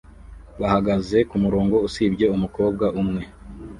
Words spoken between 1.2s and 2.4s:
kumurongo usibye